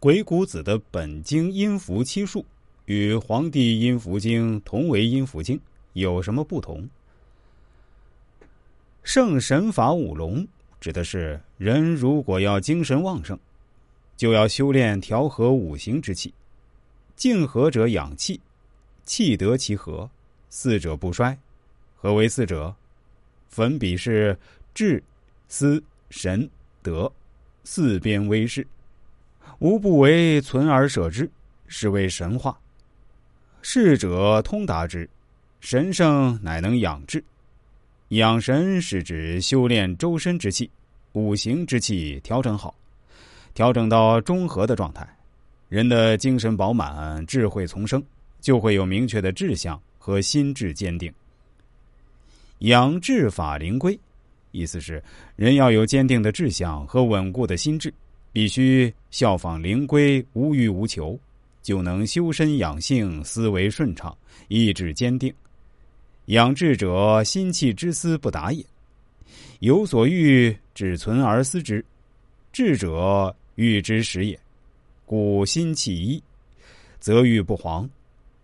[0.00, 2.46] 鬼谷子的本经阴符七术
[2.84, 5.58] 与黄帝阴符经同为阴符经，
[5.94, 6.88] 有什么不同？
[9.02, 10.46] 圣神法五龙
[10.80, 13.36] 指的是人如果要精神旺盛，
[14.16, 16.32] 就要修炼调和五行之气。
[17.16, 18.40] 静和者养气，
[19.04, 20.08] 气得其和，
[20.48, 21.36] 四者不衰。
[21.96, 22.72] 何为四者？
[23.48, 24.38] 粉笔是
[24.72, 25.02] 智、
[25.48, 26.48] 思、神、
[26.82, 27.12] 德
[27.64, 28.64] 四边威势，
[29.58, 31.30] 无不为存而舍之，
[31.66, 32.58] 是为神话。
[33.62, 35.08] 逝者通达之，
[35.60, 37.22] 神圣乃能养志。
[38.10, 40.70] 养神是指修炼周身之气，
[41.12, 42.74] 五行之气调整好，
[43.52, 45.06] 调整到中和的状态。
[45.68, 48.02] 人的精神饱满，智慧丛生，
[48.40, 51.12] 就会有明确的志向和心智坚定。
[52.60, 53.98] 养志法灵龟，
[54.52, 55.02] 意思是
[55.36, 57.92] 人要有坚定的志向和稳固的心智，
[58.38, 61.18] 必须效仿灵龟，无欲无求，
[61.60, 65.34] 就能修身养性，思维顺畅，意志坚定。
[66.26, 68.64] 养志者，心气之思不达也。
[69.58, 71.82] 有所欲，只存而思之；
[72.52, 74.38] 志者，欲之始也。
[75.04, 76.22] 故心气一，
[77.00, 77.88] 则欲不黄；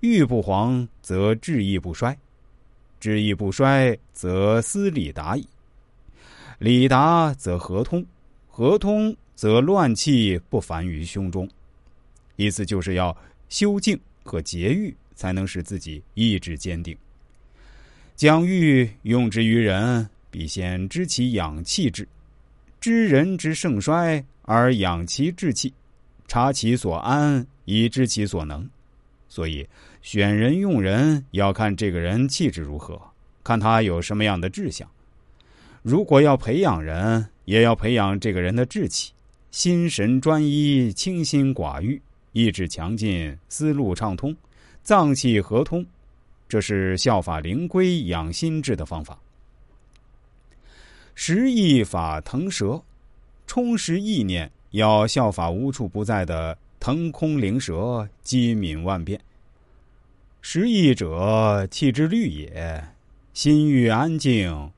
[0.00, 2.16] 欲不黄，则志意不衰；
[2.98, 5.46] 志意不衰，则思理达矣。
[6.58, 8.02] 理达则合通，
[8.54, 11.48] 合通则乱气不烦于胸中。
[12.36, 13.16] 意思就是要
[13.48, 16.94] 修静和节欲，才能使自己意志坚定。
[18.14, 22.06] 将欲用之于人，必先知其养气志，
[22.78, 25.72] 知人之盛衰而养其志气。
[26.28, 28.68] 察其所安，以知其所能。
[29.30, 29.66] 所以，
[30.02, 33.00] 选人用人要看这个人气质如何，
[33.42, 34.86] 看他有什么样的志向。
[35.82, 39.12] 如果要培养人，也要培养这个人的志气，
[39.50, 44.34] 心神专一，清心寡欲，意志强劲，思路畅通，
[44.84, 45.84] 脏气合通。
[46.48, 49.18] 这是效法灵龟养心智的方法。
[51.14, 52.80] 十意法腾蛇，
[53.46, 54.50] 充实意念。
[54.70, 59.20] 要效法无处不在的腾空灵蛇，机敏万变。
[60.40, 62.82] 失意者，气之律也。
[63.34, 64.70] 心欲安静，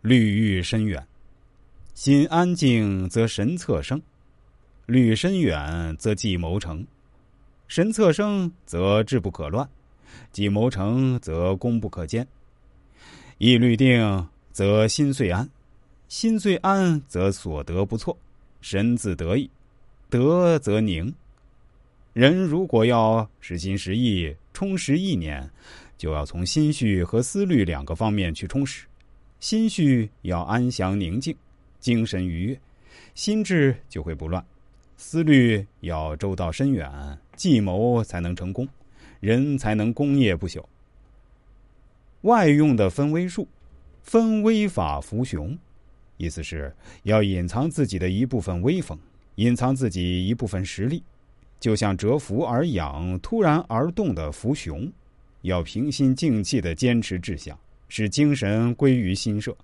[0.00, 1.04] 虑欲深远。
[1.94, 4.00] 心安静则神策生，
[4.86, 6.86] 虑深远则计谋成。
[7.66, 9.68] 神策生则志不可乱，
[10.30, 12.26] 计谋成则功不可兼。
[13.38, 15.48] 意虑定则心遂安，
[16.08, 18.16] 心遂安则所得不错。
[18.60, 19.50] 神自得意，
[20.08, 21.12] 得则宁。
[22.12, 25.48] 人如果要实心实意、充实意念，
[25.96, 28.86] 就要从心绪和思虑两个方面去充实。
[29.40, 31.34] 心绪要安详宁静，
[31.78, 32.60] 精神愉悦，
[33.14, 34.42] 心智就会不乱；
[34.96, 36.90] 思虑要周到深远，
[37.36, 38.68] 计谋才能成功，
[39.20, 40.64] 人才能功业不朽。
[42.22, 43.46] 外用的分威术，
[44.02, 45.56] 分威法服雄。
[46.16, 46.74] 意思是
[47.04, 48.98] 要隐藏自己的一部分威风，
[49.36, 51.00] 隐藏自己一部分实力，
[51.60, 54.90] 就像蛰伏而养、突然而动的伏熊，
[55.42, 57.56] 要平心静气的坚持志向，
[57.88, 59.56] 使精神归于心社。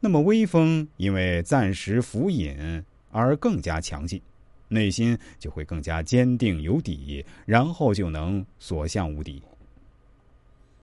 [0.00, 4.20] 那么微风因为暂时浮隐而更加强劲，
[4.68, 9.42] 内心就会更加坚定有底，然后就能所向无敌。